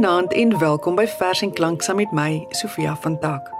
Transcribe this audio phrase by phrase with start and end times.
[0.00, 3.50] Goeienaand en welkom by Vers en Klank saam met my, Sofia van Tak.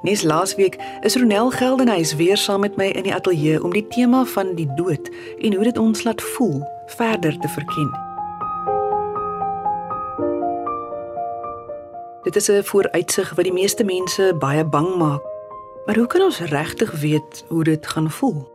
[0.00, 4.22] Nes laasweek is Ronel Geldenhuys weer saam met my in die ateljee om die tema
[4.24, 6.62] van die dood en hoe dit ons laat voel
[6.96, 7.90] verder te verken.
[12.22, 15.22] Dit is 'n vooruitsig wat die meeste mense baie bang maak.
[15.86, 18.48] Maar hoe kan ons regtig weet hoe dit gaan voel?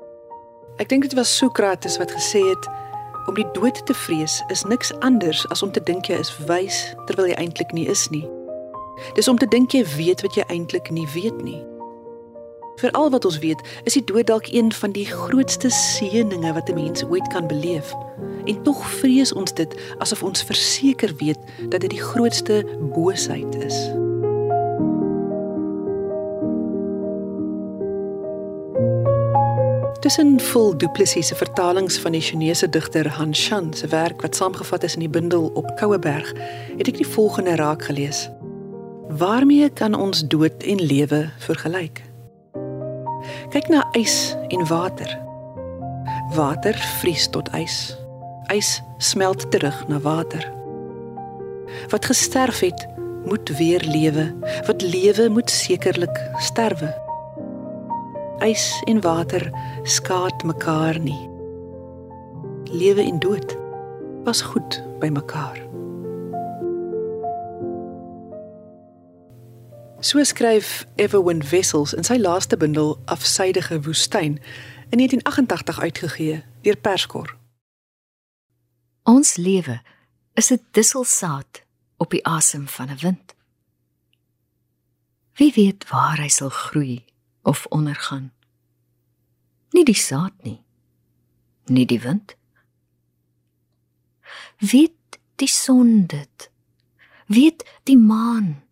[0.77, 2.69] Ek dink dit was Sokrates wat gesê het
[3.29, 6.79] om die dood te vrees is niks anders as om te dink jy is wys
[7.05, 8.25] terwyl jy eintlik nie is nie.
[9.15, 11.59] Dis om te dink jy weet wat jy eintlik nie weet nie.
[12.81, 16.69] Vir al wat ons weet, is die dood dalk een van die grootste seëninge wat
[16.71, 17.93] 'n mens ooit kan beleef.
[18.45, 24.08] En tog vrees ons dit asof ons verseker weet dat dit die grootste boosheid is.
[29.99, 34.83] Tussen vol duplisies se vertalings van die Chinese digter Han Shan se werk wat saamgevat
[34.83, 36.29] is in die bundel op Koueberg,
[36.77, 38.29] het ek die volgende raak gelees.
[39.19, 41.99] Waarmee kan ons dood en lewe vergelyk?
[43.51, 45.11] Kyk na ys en water.
[46.37, 47.97] Water vries tot ys.
[48.55, 50.47] Ys smelt terug na water.
[51.91, 52.87] Wat gesterf het,
[53.27, 54.29] moet weer lewe.
[54.63, 56.95] Wat lewe moet sekerlik sterwe.
[58.39, 59.51] Ys en water
[59.83, 61.29] skaad mekaar nie.
[62.71, 63.57] Lewe en dood
[64.23, 65.59] was goed by mekaar.
[69.99, 74.39] So skryf Evelyn Wessels in sy laaste bundel Afsydige woestyn
[74.89, 77.35] in 1988 uitgegee deur Perskor.
[79.03, 79.81] Ons lewe
[80.33, 81.63] is 'n disselsaad
[81.97, 83.35] op die asem van 'n wind.
[85.35, 87.03] Wie weet waar hy sal groei
[87.41, 88.31] of ondergaan?
[89.71, 90.63] Nie die saad nie.
[91.65, 92.35] Nie die wind.
[94.57, 96.51] Weet die son dit?
[97.25, 98.69] Weet die maan?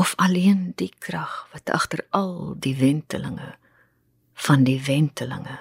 [0.00, 3.52] of alleen die krag wat agter al die wentelinge
[4.46, 5.58] van die wentelinge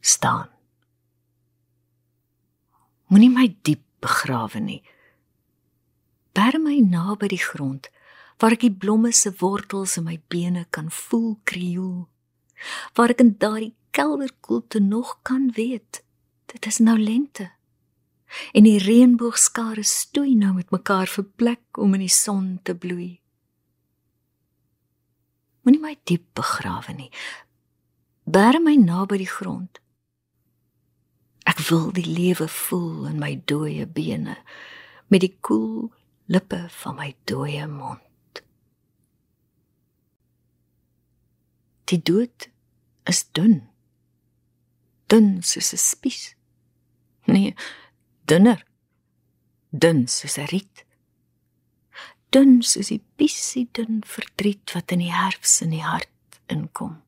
[0.00, 0.48] staan.
[3.12, 4.80] Moenie my diep begrawe nie.
[6.32, 7.90] Bær my naby die grond
[8.40, 12.08] waar ek die blomme se wortels in my bene kan voel krioel.
[12.96, 16.02] Waar ek in daardie kelderkoelte nog kan weet
[16.50, 17.50] dit is nou lente.
[18.52, 23.20] En die reënboogskare stoei nou met mekaar vir plek om in die son te bloei.
[25.62, 27.10] Moenie my diep begrawe nie.
[28.24, 29.80] Bær my naby die grond.
[31.50, 34.38] Ek wil die lewe voel in my dooie bene
[35.10, 35.90] met die koel
[36.30, 38.09] lippe van my dooie mond.
[41.90, 42.48] Die dood
[43.04, 43.68] is dun.
[45.10, 46.34] Dun soos 'n spies.
[47.26, 47.54] Nee,
[48.26, 48.64] dunner.
[49.70, 50.84] Dun soos 'n riet
[52.30, 57.00] dun soos die pissie dun verdriet wat in die herfs in die hart inkom.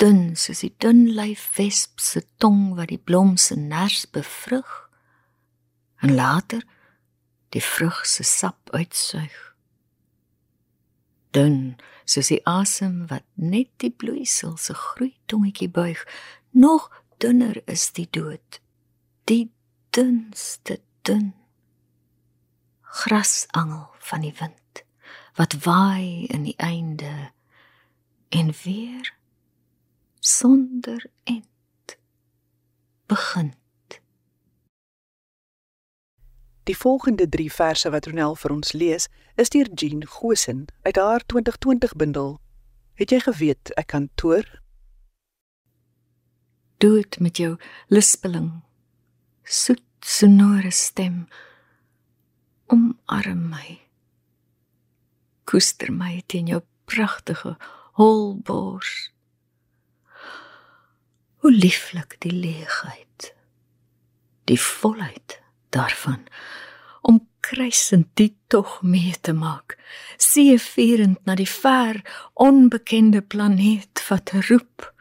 [0.00, 4.72] Dun soos die dun lyf wesp se tong wat die blom se ners bevrug
[6.04, 6.64] en later
[7.52, 9.36] die vrug se sap uitsuig.
[11.36, 11.76] Dun
[12.08, 16.00] soos die asem wat net die bloeisel se groei tongetjie buig,
[16.50, 16.88] nog
[17.20, 18.60] dunner is die dood.
[19.28, 19.50] Die
[19.92, 21.34] dunste dun
[22.96, 24.84] grasangel van die wind
[25.36, 27.30] wat waai in die einde
[28.28, 29.12] en weer
[30.20, 31.96] sonder end
[33.06, 33.52] begin
[36.66, 39.04] Die volgende 3 verse wat Ronel vir ons lees,
[39.38, 42.40] is deur Jean Gosen uit haar 2020 bundel.
[42.98, 44.48] Het jy geweet ek kan toer?
[46.82, 47.52] Dood met jou
[47.86, 48.50] lispeling.
[49.46, 51.28] Soet sonore stem
[52.66, 53.78] omarm my.
[55.46, 57.54] Koester my teen jou pragtige
[57.94, 59.12] holbors.
[61.46, 63.34] Hoe lieflik die leegheid.
[64.50, 66.26] Die volheid daarvan
[67.00, 69.78] om kruisend die tog mee te maak.
[70.16, 72.02] Seevierend na die ver
[72.34, 74.92] onbekende planeet wat roep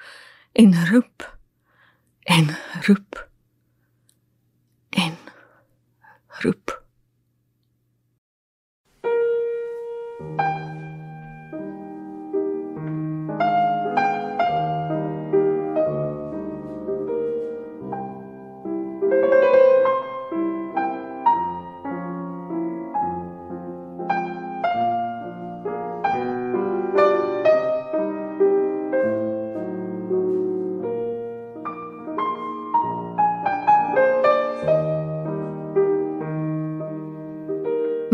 [0.52, 1.38] en roep
[2.24, 2.58] en
[2.88, 3.28] roep
[4.90, 5.18] en
[6.42, 6.85] roep.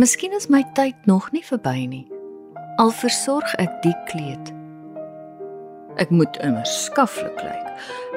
[0.02, 2.06] Miskien is my tyd nog nie verby nie.
[2.82, 4.48] Al versorg ek die kleed.
[6.02, 7.68] Ek moet immer skaflik lyk.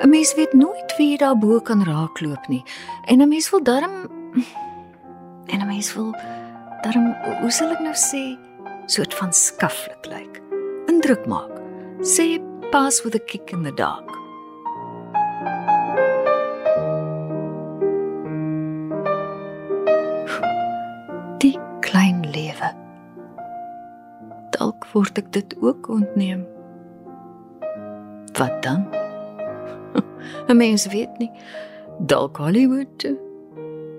[0.01, 2.65] 'n Mens weet nooit wie daarbo kan raakloop nie.
[3.05, 4.09] En 'n mens wil darm
[5.53, 6.15] en 'n mens wil
[6.83, 8.39] darm hoe sal ek nou sê,
[8.87, 10.41] soort van skaflik lyk.
[10.89, 11.53] Indruk maak.
[12.01, 12.41] Sê
[12.71, 14.24] pass with a kick in the dark.
[24.94, 26.46] Word ek dit ook ontneem.
[28.38, 28.87] Wat dan?
[30.49, 31.31] 'n Mens weet nie.
[31.99, 32.99] Dalk Hollywood.
[32.99, 33.19] toe.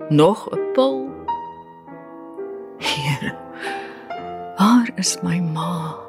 [0.08, 1.08] Nog 'n pil.
[2.78, 3.34] Here.
[4.56, 6.05] Waar is my ma?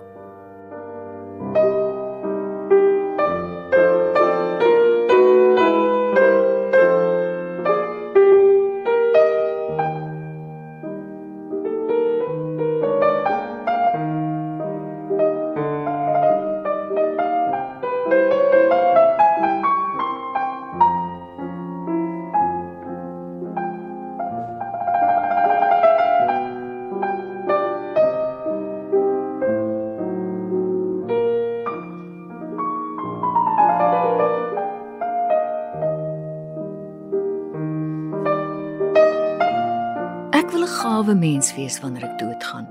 [41.57, 42.67] Wees wanneer ek doodgaan.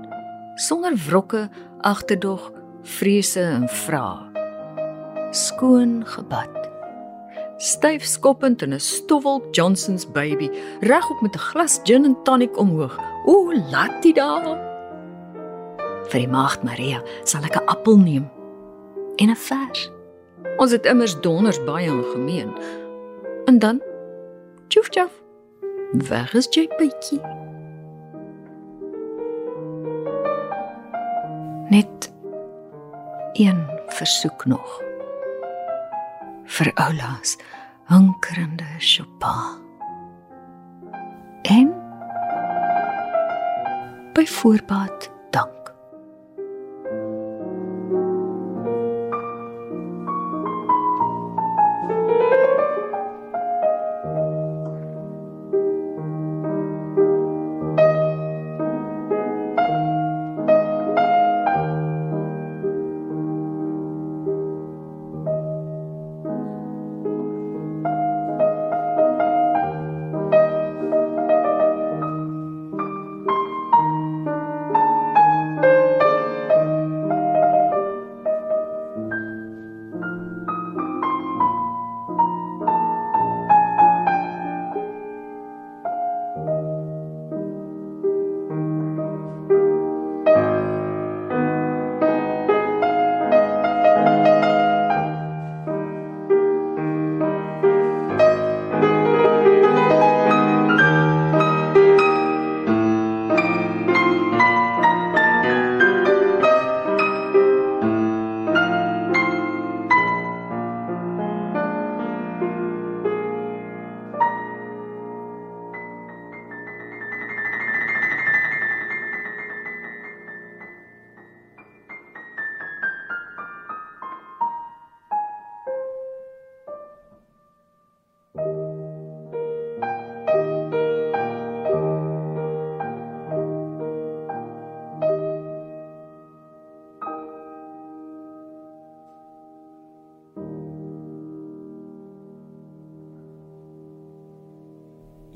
[0.55, 1.49] Sonder wrokke,
[1.85, 2.51] agterdog,
[2.97, 4.25] vrese en vrae.
[5.35, 6.53] Skoon gebad.
[7.57, 10.49] Styf skoppend in 'n stowwel Johnson's baby,
[10.79, 12.97] regop met 'n glas gin en tonic omhoog.
[13.25, 14.57] O, laat dit daar.
[16.07, 18.29] Vir die maagd Maria sal ek 'n appel neem
[19.17, 19.91] en 'n vers.
[20.57, 22.53] Ons het immers donders baie in gemeen.
[23.45, 23.81] En dan
[24.67, 25.13] tjoef tjoef.
[25.91, 27.36] Waar is jy bytjie?
[31.69, 32.13] Net
[33.33, 34.81] een versoek nog.
[36.43, 37.37] Vir oulaas
[37.83, 39.65] hunkerende Chopin.
[41.41, 41.73] En
[44.13, 45.11] by voorbaat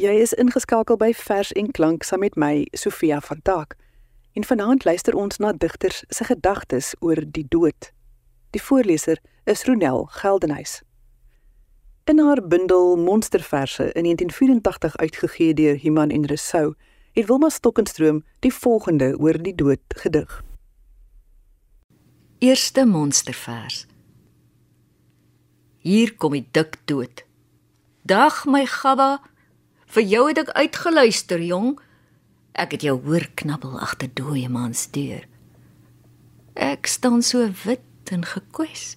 [0.01, 3.75] Jy is ingeskakel by Vers en Klank saam met my, Sofia van Taak.
[4.33, 7.91] En vanaand luister ons na digters se gedagtes oor die dood.
[8.49, 10.81] Die voorleser is Ronel Geldenhuys.
[12.09, 16.73] In haar bundel Monsterverse in 1984 uitgegee deur Human en Resou,
[17.13, 20.43] het Wilma Stokenstroom die volgende oor die dood gedig.
[22.39, 23.85] Eerste monstervers.
[25.77, 27.21] Hier kom die dik dood.
[28.01, 29.19] Dag my gabba,
[29.95, 31.75] vir jou het ek uitgeluister, jong.
[32.55, 35.25] Ek het jou hoor knabbel agter dooie man se deur.
[36.55, 38.95] Ek staan so wit en gekwes,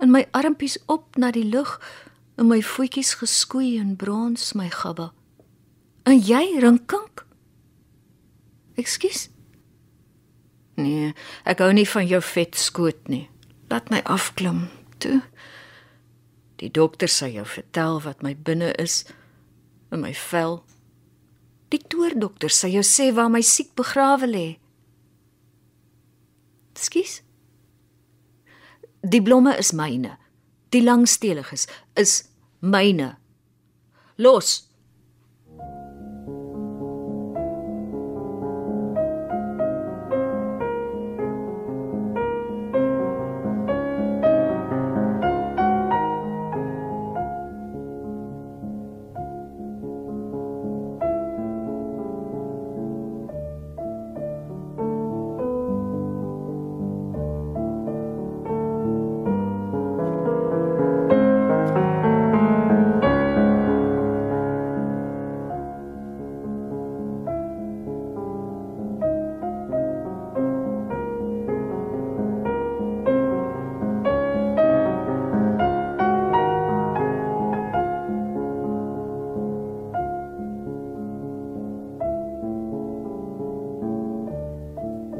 [0.00, 1.76] in my armpies op na die lug,
[2.40, 5.10] en my voetjies geskoei in brons my gabba.
[6.08, 7.24] En jy rinkink?
[8.80, 9.28] Ekskuus.
[10.76, 11.12] Nee,
[11.48, 13.26] ek hou nie van jou vet skoot nie.
[13.72, 14.66] Laat my afklim,
[15.00, 15.22] toe.
[16.60, 19.02] Die dokter sê jou vertel wat my binne is
[19.92, 20.60] in my vel.
[21.72, 24.46] Die toordokter sê jou sê waar my siek begrawe lê.
[26.76, 27.20] Skus.
[29.02, 30.16] Die blomme is myne.
[30.74, 31.66] Die langsteliges
[31.96, 32.24] is
[32.60, 33.16] myne.
[34.18, 34.68] Los.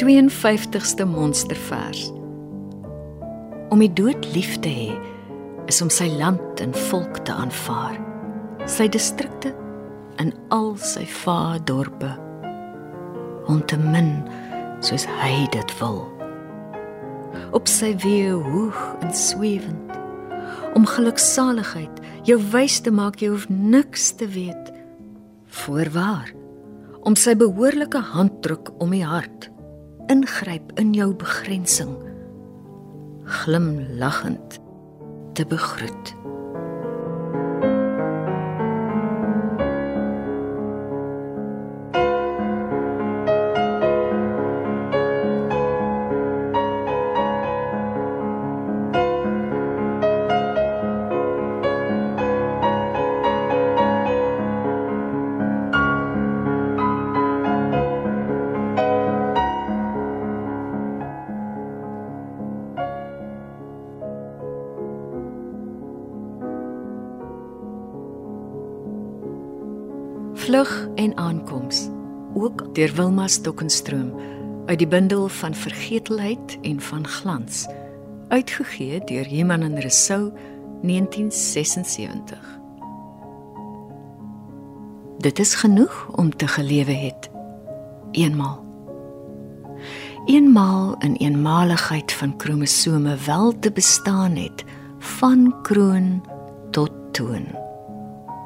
[0.07, 2.13] 52ste monstervers.
[3.75, 4.91] Om die dood lief te hê
[5.67, 7.97] is om sy land en volk te aanvaar.
[8.71, 9.51] Sy distrikte
[10.23, 12.13] en al sy vaardorpe
[13.51, 14.13] om te min
[14.85, 16.05] soos hy dit wil.
[17.59, 19.91] Op sy weë hoog en swewend
[20.79, 21.99] om geluksaligheid
[22.31, 24.71] jou wys te maak jy hoef niks te weet.
[25.65, 26.31] Voorwaar
[27.03, 29.51] om sy behoorlike handdruk om die hart
[30.07, 31.97] ingryp in jou begrensing
[33.25, 34.61] glimlaggend
[35.33, 36.16] te begroet
[70.47, 71.89] Vlug en aankoms
[72.35, 74.13] ook deur Wilma Stokenstroom
[74.67, 77.67] uit die bundel van vergetelheid en van glans
[78.29, 80.31] uitgegee deur Iman en Resou
[80.83, 82.59] 1976
[85.19, 87.31] Dit is genoeg om te gelewe het.
[88.11, 88.65] Eenmal
[90.27, 94.65] eenmal in eenmaligheid van kromosome wel te bestaan het
[94.99, 96.27] van kroon
[96.71, 97.47] tot toon.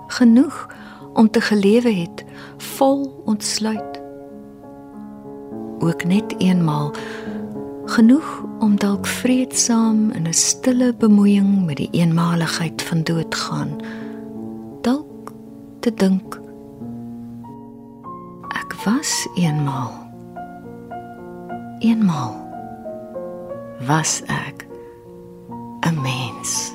[0.06, 0.66] Genoeg
[1.14, 2.24] om te gelewe het
[2.56, 4.00] vol ontsluit.
[5.78, 6.94] Ook net eenmal
[7.90, 13.70] genoeg om dalk vreedsaam in 'n stille bemoeiing met die eenmaligheid van doodgaan
[14.80, 15.32] dalk
[15.80, 16.40] te dink
[18.48, 19.90] ek was eenmal
[21.78, 22.34] eenmal
[23.86, 24.66] was ek
[25.80, 26.72] 'n mens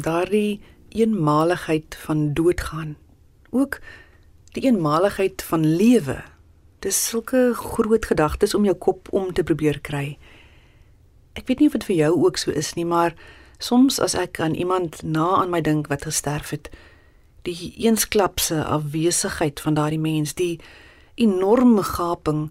[0.00, 2.96] daardie eenmaligheid van doodgaan.
[3.50, 3.78] Ook
[4.52, 6.22] die eenmaligheid van lewe.
[6.78, 10.18] Dis sulke groot gedagtes om jou kop om te probeer kry.
[11.32, 13.14] Ek weet nie of dit vir jou ook so is nie, maar
[13.58, 16.70] soms as ek aan iemand na aan my dink wat gesterf het,
[17.42, 20.60] die eensklapse afwesigheid van daardie mens, die
[21.14, 22.48] enorme gaping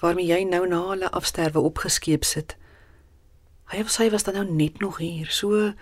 [0.00, 2.56] waarmee jy nou na hulle afsterwe opgeskeep sit.
[3.72, 5.72] Hy of sy was dan nou net nog hier, so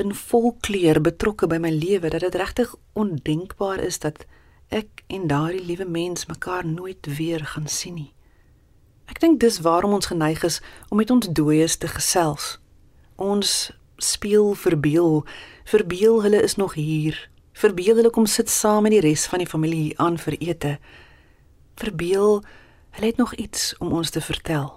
[0.00, 4.24] in volkleur betrokke by my lewe dat dit regtig ondenkbaar is dat
[4.68, 8.12] ek en daardie liewe mens mekaar nooit weer gaan sien nie.
[9.10, 12.58] Ek dink dis waarom ons geneig is om met ons dooies te gesels.
[13.18, 15.24] Ons speel verbeel,
[15.66, 17.18] verbeel hulle is nog hier.
[17.52, 20.76] Verbeel hulle kom sit saam met die res van die familie aan vir ete.
[21.82, 22.40] Verbeel
[22.96, 24.70] hulle het nog iets om ons te vertel.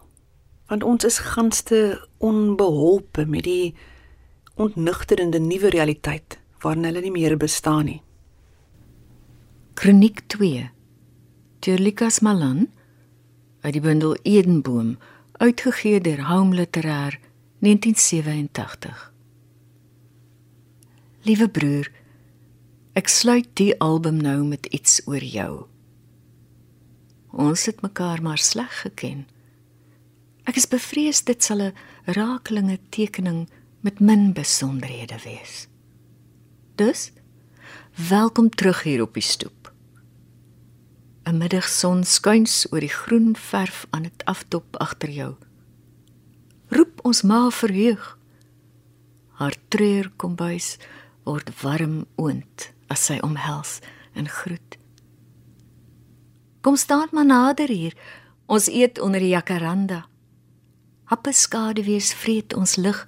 [0.67, 3.75] Want ons is ganste onbeholpe met die
[4.55, 8.01] ontnugterende nuwe realiteit waarin hulle nie meer bestaan nie.
[9.73, 10.69] Kroniek 2
[11.65, 12.67] deur Lukas Malan
[13.61, 14.97] uit die bundel Edenboom
[15.41, 17.19] uitgegee deur Home Literair
[17.63, 19.13] 1987
[21.23, 21.89] Liewe broer
[22.99, 25.63] ek sluit die album nou met iets oor jou.
[27.31, 29.23] Ons het mekaar maar sleg geken.
[30.45, 31.73] Ek is bevrees dit sal 'n
[32.05, 33.47] rakelinge tekening
[33.83, 35.67] met min besonderhede wees
[36.75, 37.11] Dus
[38.09, 39.63] welkom terug hier op die stoep
[41.23, 45.35] 'n middagson skuins oor die groen verf aan dit aftop agter jou.
[46.67, 48.17] Roep ons ma verheug.
[49.39, 50.77] Haar treur kombuis
[51.23, 53.79] word warm oond as sy omhels
[54.13, 54.77] en groet.
[56.61, 57.95] Kom staan maar nader hier.
[58.45, 60.05] Ons eet onder die jacaranda.
[61.03, 63.07] Happe skade wees vreet ons lig.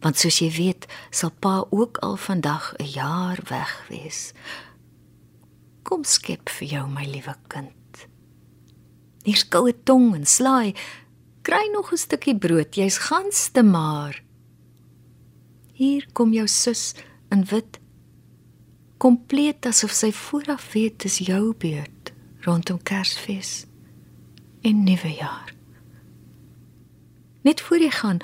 [0.00, 4.32] Want soos jy weet, sal pa ook al vandag 'n jaar weg wees.
[5.82, 8.08] Kom skep vir jou my liewe kind.
[9.22, 10.74] Hier's koue tong en slaai.
[11.42, 14.22] Kry nog 'n stukkie brood, jy's gans te maar.
[15.72, 16.94] Hier kom jou sus
[17.30, 17.78] in wit.
[18.96, 23.66] Kompleet asof sy vooraf weet dis jou beurt rondom Kersfees
[24.62, 25.54] en Nuwejaar.
[27.42, 28.18] Net voor jy gaan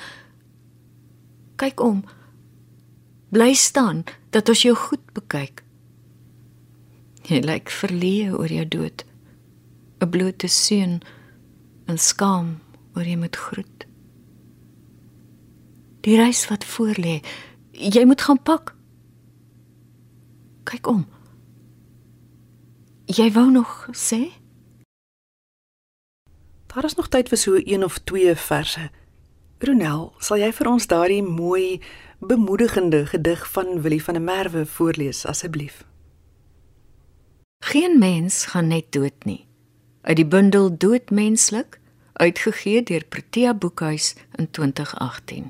[1.62, 2.02] kyk om.
[3.33, 4.02] Bly staan
[4.35, 5.63] dat ons jou goed bekyk.
[7.28, 9.04] Jy lyk verleë oor jou dood.
[10.02, 11.00] 'n Blote seun
[11.86, 12.58] en skaam
[12.97, 13.86] oor jy moet groet.
[16.02, 17.23] Die reis wat voor lê,
[17.73, 18.75] jy moet gaan pak.
[20.65, 21.06] Kyk om.
[23.06, 24.32] Jy wou nog sê?
[26.67, 28.91] Daar is nog tyd vir so een of twee verse.
[29.62, 31.78] Ronel, sal jy vir ons daardie mooi,
[32.18, 35.84] bemoedigende gedig van Willie van der Merwe voorlees asseblief?
[37.62, 39.46] Geen mens gaan net dood nie.
[40.02, 41.78] Uit die bundel Doodmenslik,
[42.12, 45.46] uitgegee deur Protea Boekhuis in 2018.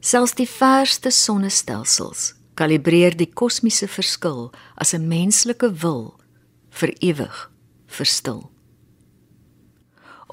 [0.00, 6.14] Selfs die verste sonnestelsels kalibreer die kosmiese verskil as 'n menslike wil
[6.70, 7.50] vir ewig
[7.86, 8.53] verstil.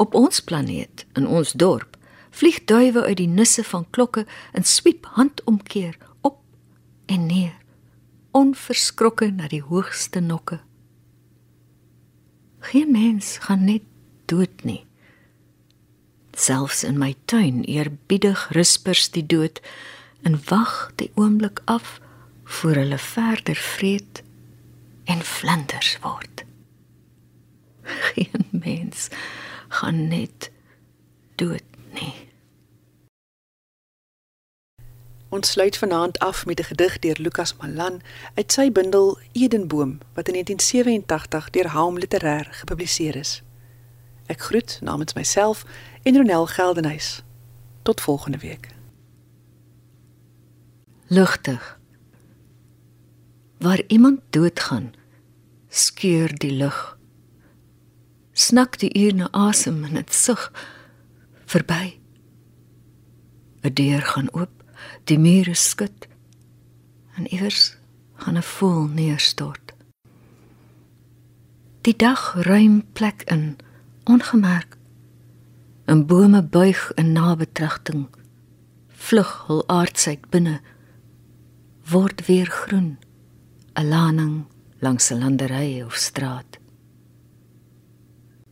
[0.02, 1.98] Op ons planeet, in ons dorp,
[2.34, 4.26] vlieg duwe uit die nisse van klokke
[4.58, 6.40] en swiep handomkeer op
[7.06, 7.58] en neer
[8.32, 10.62] onverskrokke na die hoogste nokke.
[12.72, 13.84] Geen mens gaan net
[14.32, 14.86] dood nie.
[16.32, 19.60] Selfs in my tuin eerbiedig rispers die dood
[20.24, 22.00] en wag die oomblik af
[22.44, 24.24] voor hulle verder vreet
[25.12, 26.46] en vlinders word.
[27.84, 29.10] Geen mens
[29.72, 30.52] gaan net
[31.36, 31.64] dood
[31.96, 32.14] nie.
[35.32, 38.02] Ons sluit vanaand af met 'n gedig deur Lukas Malan
[38.34, 43.42] uit sy bundel Edenboom wat in 1987 deur Haum Literair gepubliseer is.
[44.26, 45.66] Ek groet namens myself
[46.04, 47.24] en Ronel Geldenhuys.
[47.82, 48.68] Tot volgende week.
[51.08, 51.80] Lugtig.
[53.58, 54.94] Waar iemand doodgaan,
[55.68, 57.01] skeur die lug.
[58.42, 60.48] Snak die uur na asem en dit sug
[61.52, 62.00] verby.
[63.62, 64.64] 'n Deur gaan oop
[65.10, 66.08] die mure skud
[67.18, 67.78] en iewers
[68.22, 69.74] gaan 'n voel neerstort.
[71.86, 73.58] Die dag ruim plek in
[74.04, 74.78] ongemerk.
[75.88, 78.08] 'n Bome buig in nabetragting.
[78.88, 80.62] Vlug hul aardsheid binne
[81.92, 82.98] word weer groen.
[83.76, 84.46] 'n Laning
[84.80, 86.61] langs 'n landery of straat.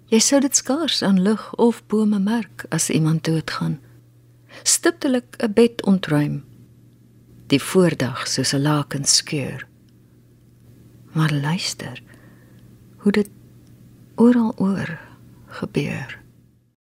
[0.09, 3.79] Jy sou dit skaars aan lig of bome merk as iemand doodgaan
[4.63, 6.43] stiptelik 'n bed ontruim.
[7.47, 9.67] Die voordag soos 'n laken skeur.
[11.11, 12.03] Maar luister
[12.97, 13.29] hoe dit
[14.15, 14.99] oral oor
[15.47, 16.19] gebeur.